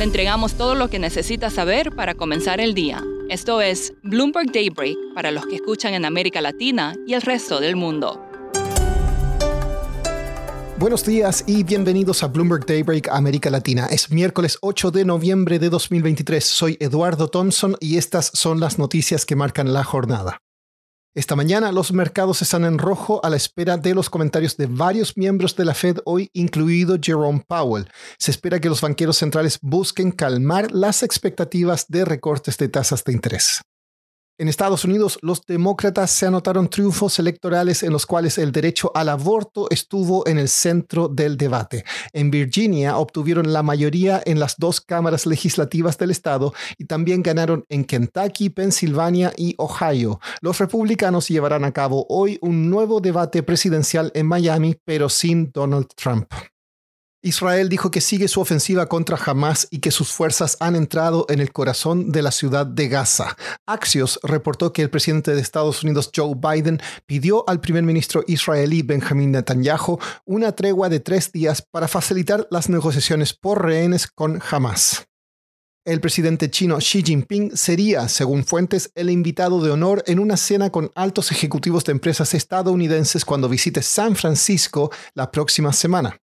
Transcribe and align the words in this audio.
Le 0.00 0.04
entregamos 0.04 0.54
todo 0.54 0.74
lo 0.74 0.88
que 0.88 0.98
necesita 0.98 1.50
saber 1.50 1.94
para 1.94 2.14
comenzar 2.14 2.58
el 2.58 2.72
día. 2.72 3.04
Esto 3.28 3.60
es 3.60 3.92
Bloomberg 4.02 4.50
Daybreak 4.50 4.96
para 5.14 5.30
los 5.30 5.44
que 5.44 5.56
escuchan 5.56 5.92
en 5.92 6.06
América 6.06 6.40
Latina 6.40 6.94
y 7.06 7.12
el 7.12 7.20
resto 7.20 7.60
del 7.60 7.76
mundo. 7.76 8.18
Buenos 10.78 11.04
días 11.04 11.44
y 11.46 11.64
bienvenidos 11.64 12.22
a 12.22 12.28
Bloomberg 12.28 12.64
Daybreak 12.64 13.10
América 13.10 13.50
Latina. 13.50 13.88
Es 13.90 14.10
miércoles 14.10 14.56
8 14.62 14.90
de 14.90 15.04
noviembre 15.04 15.58
de 15.58 15.68
2023. 15.68 16.46
Soy 16.46 16.78
Eduardo 16.80 17.28
Thompson 17.28 17.76
y 17.78 17.98
estas 17.98 18.30
son 18.32 18.58
las 18.58 18.78
noticias 18.78 19.26
que 19.26 19.36
marcan 19.36 19.74
la 19.74 19.84
jornada. 19.84 20.40
Esta 21.12 21.34
mañana 21.34 21.72
los 21.72 21.92
mercados 21.92 22.40
están 22.40 22.64
en 22.64 22.78
rojo 22.78 23.20
a 23.24 23.30
la 23.30 23.36
espera 23.36 23.76
de 23.76 23.94
los 23.94 24.08
comentarios 24.08 24.56
de 24.56 24.66
varios 24.66 25.16
miembros 25.16 25.56
de 25.56 25.64
la 25.64 25.74
Fed 25.74 25.96
hoy, 26.04 26.30
incluido 26.34 26.98
Jerome 27.02 27.44
Powell. 27.48 27.88
Se 28.16 28.30
espera 28.30 28.60
que 28.60 28.68
los 28.68 28.80
banqueros 28.80 29.16
centrales 29.16 29.58
busquen 29.60 30.12
calmar 30.12 30.70
las 30.70 31.02
expectativas 31.02 31.86
de 31.88 32.04
recortes 32.04 32.58
de 32.58 32.68
tasas 32.68 33.02
de 33.02 33.12
interés. 33.12 33.60
En 34.40 34.48
Estados 34.48 34.86
Unidos, 34.86 35.18
los 35.20 35.44
demócratas 35.44 36.10
se 36.12 36.24
anotaron 36.24 36.70
triunfos 36.70 37.18
electorales 37.18 37.82
en 37.82 37.92
los 37.92 38.06
cuales 38.06 38.38
el 38.38 38.52
derecho 38.52 38.90
al 38.94 39.10
aborto 39.10 39.66
estuvo 39.68 40.26
en 40.26 40.38
el 40.38 40.48
centro 40.48 41.08
del 41.08 41.36
debate. 41.36 41.84
En 42.14 42.30
Virginia 42.30 42.96
obtuvieron 42.96 43.52
la 43.52 43.62
mayoría 43.62 44.22
en 44.24 44.40
las 44.40 44.56
dos 44.56 44.80
cámaras 44.80 45.26
legislativas 45.26 45.98
del 45.98 46.10
estado 46.10 46.54
y 46.78 46.86
también 46.86 47.22
ganaron 47.22 47.66
en 47.68 47.84
Kentucky, 47.84 48.48
Pensilvania 48.48 49.30
y 49.36 49.54
Ohio. 49.58 50.20
Los 50.40 50.58
republicanos 50.58 51.28
llevarán 51.28 51.66
a 51.66 51.72
cabo 51.72 52.06
hoy 52.08 52.38
un 52.40 52.70
nuevo 52.70 53.02
debate 53.02 53.42
presidencial 53.42 54.10
en 54.14 54.24
Miami, 54.24 54.74
pero 54.86 55.10
sin 55.10 55.52
Donald 55.52 55.88
Trump. 55.94 56.32
Israel 57.22 57.68
dijo 57.68 57.90
que 57.90 58.00
sigue 58.00 58.28
su 58.28 58.40
ofensiva 58.40 58.86
contra 58.86 59.18
Hamas 59.22 59.68
y 59.70 59.80
que 59.80 59.90
sus 59.90 60.10
fuerzas 60.10 60.56
han 60.58 60.74
entrado 60.74 61.26
en 61.28 61.40
el 61.40 61.52
corazón 61.52 62.12
de 62.12 62.22
la 62.22 62.30
ciudad 62.30 62.64
de 62.64 62.88
Gaza. 62.88 63.36
Axios 63.66 64.18
reportó 64.22 64.72
que 64.72 64.80
el 64.80 64.88
presidente 64.88 65.34
de 65.34 65.40
Estados 65.40 65.82
Unidos, 65.82 66.10
Joe 66.14 66.34
Biden, 66.34 66.80
pidió 67.04 67.46
al 67.46 67.60
primer 67.60 67.82
ministro 67.82 68.24
israelí 68.26 68.80
Benjamin 68.80 69.32
Netanyahu 69.32 69.98
una 70.24 70.52
tregua 70.52 70.88
de 70.88 71.00
tres 71.00 71.30
días 71.30 71.60
para 71.60 71.88
facilitar 71.88 72.48
las 72.50 72.70
negociaciones 72.70 73.34
por 73.34 73.66
rehenes 73.66 74.06
con 74.06 74.40
Hamas. 74.50 75.06
El 75.84 76.00
presidente 76.00 76.50
chino 76.50 76.78
Xi 76.78 77.02
Jinping 77.02 77.54
sería, 77.54 78.08
según 78.08 78.44
fuentes, 78.44 78.92
el 78.94 79.10
invitado 79.10 79.62
de 79.62 79.70
honor 79.70 80.02
en 80.06 80.20
una 80.20 80.38
cena 80.38 80.70
con 80.70 80.90
altos 80.94 81.32
ejecutivos 81.32 81.84
de 81.84 81.92
empresas 81.92 82.32
estadounidenses 82.32 83.26
cuando 83.26 83.48
visite 83.48 83.82
San 83.82 84.16
Francisco 84.16 84.90
la 85.14 85.30
próxima 85.30 85.72
semana. 85.72 86.18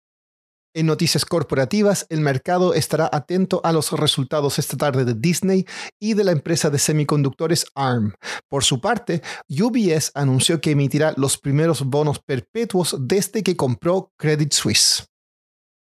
En 0.75 0.87
noticias 0.87 1.23
corporativas, 1.23 2.05
el 2.09 2.19
mercado 2.19 2.73
estará 2.73 3.09
atento 3.09 3.61
a 3.63 3.71
los 3.71 3.93
resultados 3.93 4.59
esta 4.59 4.75
tarde 4.75 5.05
de 5.05 5.13
Disney 5.13 5.65
y 6.01 6.15
de 6.15 6.25
la 6.25 6.33
empresa 6.33 6.69
de 6.69 6.79
semiconductores 6.79 7.65
ARM. 7.75 8.13
Por 8.49 8.65
su 8.65 8.81
parte, 8.81 9.22
UBS 9.47 10.11
anunció 10.16 10.59
que 10.59 10.72
emitirá 10.72 11.13
los 11.16 11.38
primeros 11.38 11.85
bonos 11.85 12.19
perpetuos 12.19 12.94
desde 13.00 13.41
que 13.41 13.55
compró 13.55 14.11
Credit 14.17 14.51
Suisse. 14.51 15.05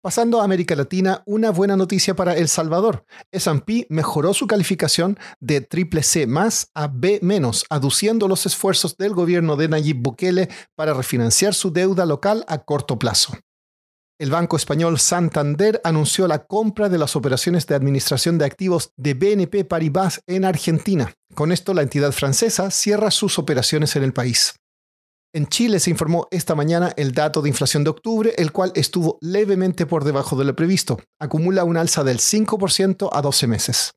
Pasando 0.02 0.40
a 0.40 0.46
América 0.46 0.74
Latina, 0.74 1.22
una 1.26 1.52
buena 1.52 1.76
noticia 1.76 2.16
para 2.16 2.38
El 2.38 2.48
Salvador. 2.48 3.04
S&P 3.30 3.88
mejoró 3.90 4.34
su 4.34 4.48
calificación 4.48 5.20
de 5.42 5.60
triple 5.60 6.02
C 6.02 6.28
más 6.28 6.72
a 6.74 6.88
B 6.88 7.20
menos, 7.22 7.66
aduciendo 7.70 8.30
los 8.30 8.46
esfuerzos 8.46 8.96
del 8.96 9.14
gobierno 9.14 9.58
de 9.58 9.68
Nayib 9.68 9.98
Bukele 9.98 10.48
para 10.76 10.94
refinanciar 10.94 11.54
su 11.54 11.74
deuda 11.74 12.06
local 12.06 12.46
a 12.48 12.60
corto 12.60 12.98
plazo. 12.98 13.34
El 14.20 14.32
banco 14.32 14.58
español 14.58 14.98
Santander 14.98 15.80
anunció 15.84 16.28
la 16.28 16.48
compra 16.48 16.90
de 16.90 16.98
las 16.98 17.16
operaciones 17.16 17.68
de 17.68 17.76
administración 17.76 18.40
de 18.40 18.46
activos 18.46 18.92
de 18.98 19.14
BNP 19.14 19.64
Paribas 19.64 20.22
en 20.26 20.44
Argentina. 20.44 21.14
Con 21.36 21.52
esto, 21.52 21.76
la 21.76 21.84
entidad 21.84 22.12
francesa 22.12 22.72
cierra 22.72 23.12
sus 23.12 23.38
operaciones 23.38 23.96
en 23.96 24.02
el 24.02 24.14
país. 24.14 24.56
En 25.36 25.46
Chile 25.46 25.80
se 25.80 25.92
informó 25.92 26.28
esta 26.32 26.56
mañana 26.56 26.94
el 26.98 27.12
dato 27.12 27.44
de 27.44 27.50
inflación 27.50 27.84
de 27.84 27.92
octubre, 27.92 28.34
el 28.38 28.52
cual 28.52 28.72
estuvo 28.74 29.20
levemente 29.22 29.86
por 29.86 30.04
debajo 30.04 30.36
de 30.36 30.46
lo 30.46 30.56
previsto. 30.56 31.00
Acumula 31.20 31.64
un 31.64 31.78
alza 31.78 32.04
del 32.04 32.18
5% 32.18 33.10
a 33.12 33.22
12 33.22 33.46
meses. 33.46 33.92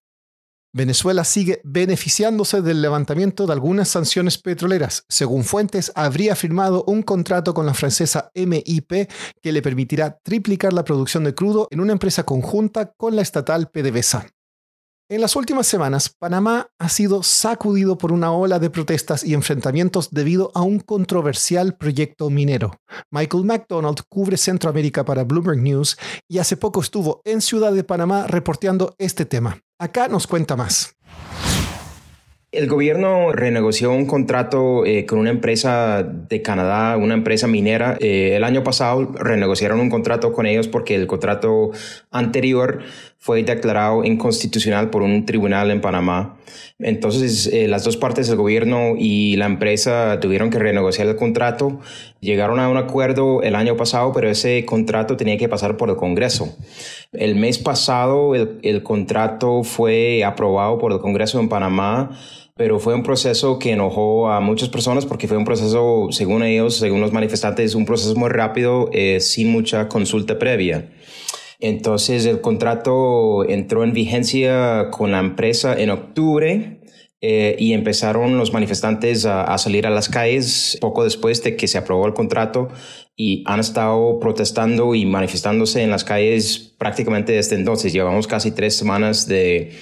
Venezuela 0.73 1.25
sigue 1.25 1.61
beneficiándose 1.65 2.63
del 2.63 2.81
levantamiento 2.81 3.47
de 3.47 3.53
algunas 3.53 3.89
sanciones 3.89 4.39
petroleras. 4.39 5.05
Según 5.09 5.43
fuentes, 5.43 5.91
habría 5.97 6.37
firmado 6.37 6.85
un 6.87 7.03
contrato 7.03 7.55
con 7.55 7.67
la 7.67 7.75
francesa 7.75 8.31
MIP 8.35 9.11
que 9.43 9.53
le 9.53 9.63
permitirá 9.63 10.19
triplicar 10.23 10.73
la 10.73 10.85
producción 10.85 11.25
de 11.25 11.35
crudo 11.35 11.67
en 11.73 11.81
una 11.81 11.93
empresa 11.93 12.23
conjunta 12.23 12.93
con 12.97 13.17
la 13.17 13.23
estatal 13.23 13.69
PDVSA. 13.71 14.29
En 15.11 15.21
las 15.21 15.35
últimas 15.35 15.67
semanas, 15.67 16.09
Panamá 16.09 16.69
ha 16.79 16.89
sido 16.89 17.25
sacudido 17.25 17.99
por 17.99 18.13
una 18.13 18.31
ola 18.31 18.61
de 18.61 18.71
protestas 18.71 19.25
y 19.25 19.35
enfrentamientos 19.35 20.11
debido 20.13 20.53
a 20.55 20.63
un 20.63 20.79
controversial 20.79 21.77
proyecto 21.77 22.31
minero. 22.31 22.77
Michael 23.11 23.45
McDonald 23.45 24.03
cubre 24.09 24.37
Centroamérica 24.37 25.05
para 25.05 25.25
Bloomberg 25.25 25.59
News 25.59 25.97
y 26.29 26.39
hace 26.39 26.57
poco 26.57 26.81
estuvo 26.81 27.23
en 27.25 27.41
Ciudad 27.41 27.73
de 27.73 27.83
Panamá 27.83 28.29
reporteando 28.29 28.95
este 28.99 29.25
tema. 29.25 29.61
Acá 29.81 30.09
nos 30.09 30.27
cuenta 30.27 30.57
más. 30.57 30.95
El 32.53 32.69
gobierno 32.69 33.33
renegoció 33.33 33.93
un 33.93 34.05
contrato 34.05 34.85
eh, 34.85 35.07
con 35.07 35.19
una 35.19 35.31
empresa 35.31 36.03
de 36.03 36.43
Canadá, 36.43 36.99
una 36.99 37.15
empresa 37.15 37.47
minera. 37.47 37.97
Eh, 37.99 38.35
el 38.37 38.45
año 38.45 38.63
pasado 38.63 39.11
renegociaron 39.15 39.81
un 39.81 39.89
contrato 39.89 40.35
con 40.35 40.45
ellos 40.45 40.69
porque 40.69 40.97
el 40.97 41.07
contrato 41.07 41.71
anterior 42.11 42.81
fue 43.23 43.43
declarado 43.43 44.03
inconstitucional 44.03 44.89
por 44.89 45.03
un 45.03 45.27
tribunal 45.27 45.71
en 45.71 45.83
Panamá. 45.83 46.39
Entonces, 46.79 47.47
eh, 47.53 47.69
las 47.69 47.85
dos 47.85 47.99
partes, 47.99 48.31
el 48.31 48.37
gobierno 48.37 48.95
y 48.99 49.37
la 49.37 49.45
empresa, 49.45 50.19
tuvieron 50.21 50.49
que 50.49 50.59
renegociar 50.59 51.07
el 51.07 51.17
contrato. 51.17 51.81
Llegaron 52.21 52.59
a 52.59 52.71
un 52.71 52.79
acuerdo 52.79 53.43
el 53.43 53.57
año 53.57 53.77
pasado, 53.77 54.11
pero 54.15 54.31
ese 54.31 54.65
contrato 54.65 55.19
tenía 55.19 55.37
que 55.37 55.51
pasar 55.51 55.77
por 55.77 55.91
el 55.91 55.97
Congreso. 55.97 56.57
El 57.13 57.37
mes 57.37 57.59
pasado, 57.59 58.35
el, 58.35 58.59
el 58.63 58.83
contrato 58.83 59.65
fue 59.65 60.25
aprobado 60.25 60.79
por 60.79 60.91
el 60.93 60.99
Congreso 61.01 61.39
en 61.41 61.51
Panamá 61.51 62.19
pero 62.57 62.79
fue 62.79 62.95
un 62.95 63.03
proceso 63.03 63.59
que 63.59 63.73
enojó 63.73 64.29
a 64.29 64.39
muchas 64.41 64.69
personas 64.69 65.07
porque 65.07 65.27
fue 65.27 65.39
un 65.39 65.47
proceso, 65.47 66.09
según 66.11 66.43
ellos, 66.43 66.77
según 66.77 67.01
los 67.01 67.11
manifestantes, 67.11 67.75
un 67.75 67.87
proceso 67.87 68.15
muy 68.17 68.29
rápido, 68.29 68.91
eh, 68.93 69.19
sin 69.21 69.51
mucha 69.51 69.89
consulta 69.89 70.39
previa. 70.39 70.91
Entonces 71.61 72.25
el 72.27 72.41
contrato 72.41 73.49
entró 73.49 73.85
en 73.85 73.93
vigencia 73.93 74.89
con 74.91 75.13
la 75.13 75.19
empresa 75.19 75.79
en 75.79 75.91
octubre 75.91 76.81
eh, 77.21 77.57
y 77.59 77.75
empezaron 77.75 78.39
los 78.39 78.53
manifestantes 78.53 79.27
a, 79.27 79.45
a, 79.45 79.59
salir 79.59 79.87
a 79.87 79.91
las 79.91 80.09
calles 80.09 80.79
poco 80.81 81.05
después 81.05 81.43
de 81.43 81.57
que 81.57 81.69
se 81.69 81.77
aprobó 81.77 82.07
el 82.07 82.15
contrato 82.15 82.69
y 83.15 83.45
han 83.47 83.61
estado 83.61 84.19
protestando 84.19 84.95
y 84.95 85.05
manifestándose 85.05 85.83
en 85.83 85.91
las 85.91 86.05
calles 86.05 86.75
prácticamente 86.79 87.33
desde 87.33 87.57
entonces. 87.57 87.93
Llevamos 87.93 88.27
casi 88.27 88.53
tres 88.53 88.75
semanas 88.75 89.29
de 89.29 89.73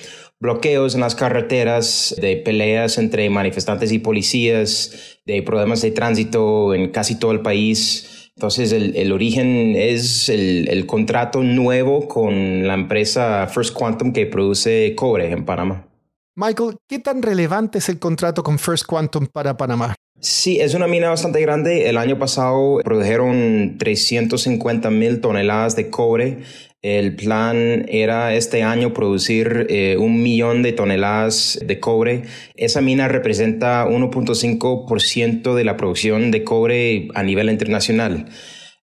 bloqueos 0.40 0.94
en 0.94 1.00
las 1.00 1.14
carreteras, 1.14 2.14
de 2.20 2.36
peleas 2.36 2.98
entre 2.98 3.28
manifestantes 3.30 3.92
y 3.92 3.98
policías, 3.98 5.20
de 5.24 5.42
problemas 5.42 5.82
de 5.82 5.90
tránsito 5.90 6.74
en 6.74 6.90
casi 6.90 7.16
todo 7.18 7.32
el 7.32 7.40
país. 7.40 8.17
Entonces, 8.38 8.70
el, 8.70 8.94
el 8.94 9.10
origen 9.10 9.74
es 9.76 10.28
el, 10.28 10.68
el, 10.68 10.86
contrato 10.86 11.42
nuevo 11.42 12.06
con 12.06 12.68
la 12.68 12.74
empresa 12.74 13.48
First 13.48 13.74
Quantum 13.74 14.12
que 14.12 14.26
produce 14.26 14.94
cobre 14.94 15.32
en 15.32 15.44
Panamá. 15.44 15.88
Michael, 16.40 16.76
¿qué 16.88 17.00
tan 17.00 17.20
relevante 17.20 17.78
es 17.78 17.88
el 17.88 17.98
contrato 17.98 18.44
con 18.44 18.60
First 18.60 18.86
Quantum 18.86 19.26
para 19.26 19.56
Panamá? 19.56 19.96
Sí, 20.20 20.60
es 20.60 20.74
una 20.74 20.86
mina 20.86 21.08
bastante 21.08 21.40
grande. 21.40 21.88
El 21.88 21.96
año 21.96 22.16
pasado 22.16 22.78
produjeron 22.84 23.74
350 23.76 24.88
mil 24.90 25.20
toneladas 25.20 25.74
de 25.74 25.90
cobre 25.90 26.44
el 26.82 27.16
plan 27.16 27.86
era 27.88 28.36
este 28.36 28.62
año 28.62 28.94
producir 28.94 29.66
eh, 29.68 29.96
un 29.98 30.22
millón 30.22 30.62
de 30.62 30.72
toneladas 30.72 31.58
de 31.60 31.80
cobre. 31.80 32.22
Esa 32.54 32.80
mina 32.80 33.08
representa 33.08 33.84
1.5% 33.84 35.56
de 35.56 35.64
la 35.64 35.76
producción 35.76 36.30
de 36.30 36.44
cobre 36.44 37.08
a 37.16 37.24
nivel 37.24 37.50
internacional. 37.50 38.28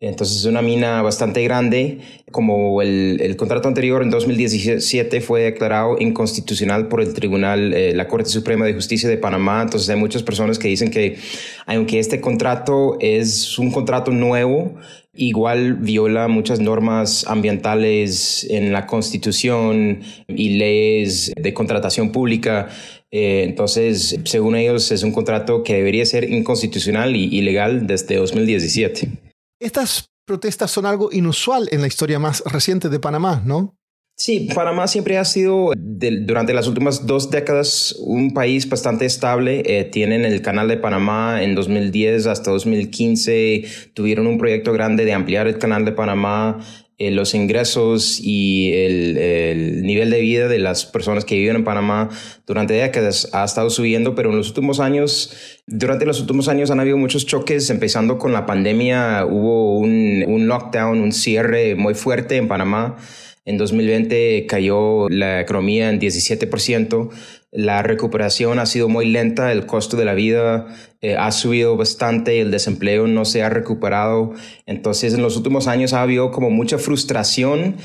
Entonces 0.02 0.38
es 0.38 0.46
una 0.46 0.62
mina 0.62 1.02
bastante 1.02 1.44
grande. 1.44 2.00
Como 2.32 2.82
el, 2.82 3.36
contrato 3.36 3.68
anterior 3.68 4.02
en 4.02 4.10
2017 4.10 5.20
fue 5.20 5.42
declarado 5.42 5.98
inconstitucional 6.00 6.88
por 6.88 7.02
el 7.02 7.14
Tribunal, 7.14 7.74
eh, 7.74 7.94
la 7.94 8.08
Corte 8.08 8.30
Suprema 8.30 8.66
de 8.66 8.74
Justicia 8.74 9.10
de 9.10 9.18
Panamá, 9.18 9.62
entonces 9.62 9.90
hay 9.90 9.98
muchas 9.98 10.24
personas 10.24 10.58
que 10.58 10.70
dicen 10.70 10.90
que 10.90 11.18
aunque 11.66 12.00
este 12.00 12.22
contrato 12.22 12.98
es 13.02 13.60
un 13.60 13.72
contrato 13.72 14.12
nuevo, 14.12 14.76
igual 15.14 15.74
viola 15.74 16.30
muchas 16.30 16.62
normas 16.62 17.26
ambientales 17.28 18.48
en 18.50 18.72
la 18.72 18.86
Constitución 18.86 20.00
y 20.30 20.52
leyes 20.52 21.34
de 21.36 21.54
contratación 21.54 22.14
pública. 22.14 22.70
Eh, 23.12 23.44
entonces, 23.44 24.18
según 24.24 24.56
ellos, 24.56 24.92
es 24.94 25.04
un 25.04 25.12
contrato 25.12 25.62
que 25.64 25.74
debería 25.74 26.06
ser 26.06 26.32
inconstitucional 26.32 27.18
y 27.18 27.26
ilegal 27.36 27.86
desde 27.86 28.16
2017. 28.16 29.10
Estas 29.60 30.12
protestas 30.26 30.72
son 30.72 30.86
algo 30.86 31.10
inusual 31.12 31.68
en 31.72 31.82
la 31.82 31.88
historia 31.88 32.18
más 32.18 32.42
reciente 32.46 32.88
de 32.88 33.00
Panamá, 33.00 33.42
¿no? 33.46 33.76
Sí, 34.16 34.50
Panamá 34.54 34.88
siempre 34.88 35.18
ha 35.18 35.24
sido 35.24 35.72
durante 35.76 36.54
las 36.54 36.68
últimas 36.68 37.06
dos 37.08 37.30
décadas 37.32 37.96
un 38.00 38.34
país 38.34 38.68
bastante 38.68 39.06
estable. 39.06 39.64
Eh, 39.66 39.86
tienen 39.86 40.26
el 40.26 40.42
canal 40.42 40.68
de 40.68 40.76
Panamá 40.76 41.42
en 41.42 41.56
2010 41.56 42.28
hasta 42.28 42.52
2015. 42.52 43.64
Tuvieron 43.94 44.28
un 44.28 44.38
proyecto 44.38 44.74
grande 44.74 45.06
de 45.06 45.14
ampliar 45.14 45.48
el 45.48 45.58
canal 45.58 45.86
de 45.86 45.94
Panamá. 45.94 46.60
Eh, 47.02 47.12
los 47.12 47.34
ingresos 47.34 48.20
y 48.22 48.74
el, 48.74 49.84
nivel 49.84 50.10
de 50.10 50.20
vida 50.20 50.50
de 50.50 50.60
las 50.60 50.86
personas 50.86 51.24
que 51.24 51.36
viven 51.36 51.56
en 51.56 51.64
Panamá 51.64 52.10
durante 52.46 52.74
décadas 52.74 53.30
ha 53.32 53.46
estado 53.46 53.70
subiendo, 53.70 54.16
pero 54.16 54.32
en 54.32 54.36
los 54.36 54.50
últimos 54.50 54.82
años, 54.82 55.62
durante 55.66 56.06
los 56.06 56.20
últimos 56.20 56.50
años 56.50 56.72
han 56.72 56.82
habido 56.82 56.98
muchos 56.98 57.26
choques, 57.26 57.70
empezando 57.70 58.18
con 58.18 58.34
la 58.34 58.46
pandemia, 58.46 59.26
hubo 59.26 59.80
un, 59.80 60.26
un 60.28 60.48
lockdown, 60.48 61.00
un 61.00 61.14
cierre 61.14 61.76
muy 61.76 61.94
fuerte 61.94 62.36
en 62.36 62.50
Panamá. 62.50 62.98
En 63.46 63.58
2020 63.58 64.46
cayó 64.46 65.08
la 65.08 65.40
economía 65.40 65.90
en 65.90 66.02
17%. 66.02 67.10
La 67.52 67.82
recuperación 67.82 68.60
ha 68.60 68.68
sido 68.68 68.90
muy 68.90 69.08
lenta, 69.08 69.52
el 69.52 69.66
costo 69.66 69.98
de 69.98 70.06
la 70.06 70.14
vida 70.14 70.68
eh, 71.02 71.18
ha 71.18 71.32
subido 71.32 71.76
bastante, 71.78 72.42
el 72.42 72.52
desempleo 72.52 73.08
no 73.08 73.26
se 73.26 73.42
ha 73.42 73.50
recuperado. 73.50 74.34
Entonces, 74.68 75.16
en 75.16 75.24
los 75.24 75.36
últimos 75.36 75.68
años 75.68 75.94
ha 75.94 76.04
habido 76.04 76.30
como 76.30 76.52
mucha 76.52 76.78
frustración. 76.78 77.78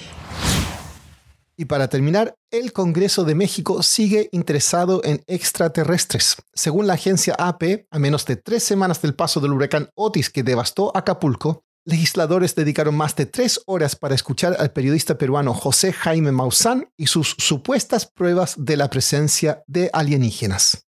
Y 1.57 1.67
para 1.67 1.89
terminar, 1.89 2.35
el 2.51 2.73
Congreso 2.73 3.25
de 3.25 3.35
México 3.35 3.83
sigue 3.83 4.29
interesado 4.33 5.01
en 5.05 5.23
extraterrestres. 5.29 6.37
Según 6.53 6.87
la 6.87 6.95
agencia 6.95 7.35
AP, 7.39 7.87
a 7.91 7.99
menos 7.99 8.27
de 8.27 8.37
tres 8.37 8.65
semanas 8.65 9.01
del 9.01 9.15
paso 9.15 9.41
del 9.41 9.53
huracán 9.53 9.89
Otis 9.95 10.31
que 10.31 10.43
devastó 10.43 10.95
Acapulco, 10.97 11.64
legisladores 11.85 12.55
dedicaron 12.55 12.97
más 12.97 13.15
de 13.17 13.27
tres 13.27 13.61
horas 13.67 13.97
para 13.97 14.15
escuchar 14.15 14.57
al 14.59 14.73
periodista 14.73 15.19
peruano 15.19 15.55
José 15.55 15.93
Jaime 15.93 16.33
Maussan 16.33 16.89
y 16.97 17.07
sus 17.07 17.37
supuestas 17.39 18.07
pruebas 18.07 18.55
de 18.59 18.77
la 18.77 18.91
presencia 18.91 19.63
de 19.67 19.91
alienígenas. 19.93 20.87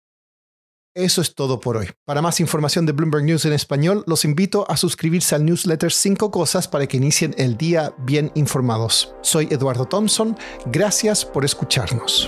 Eso 0.95 1.21
es 1.21 1.35
todo 1.35 1.59
por 1.59 1.77
hoy. 1.77 1.89
Para 2.03 2.21
más 2.21 2.39
información 2.39 2.85
de 2.85 2.91
Bloomberg 2.91 3.23
News 3.23 3.45
en 3.45 3.53
español, 3.53 4.03
los 4.07 4.25
invito 4.25 4.69
a 4.69 4.75
suscribirse 4.75 5.35
al 5.35 5.45
newsletter 5.45 5.91
5 5.91 6.31
cosas 6.31 6.67
para 6.67 6.87
que 6.87 6.97
inicien 6.97 7.35
el 7.37 7.57
día 7.57 7.93
bien 7.99 8.31
informados. 8.35 9.13
Soy 9.21 9.47
Eduardo 9.51 9.85
Thompson, 9.85 10.35
gracias 10.65 11.23
por 11.23 11.45
escucharnos. 11.45 12.27